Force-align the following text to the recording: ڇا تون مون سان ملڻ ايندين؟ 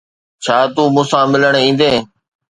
ڇا 0.43 0.57
تون 0.73 0.87
مون 0.93 1.05
سان 1.11 1.25
ملڻ 1.33 1.53
ايندين؟ 1.61 1.97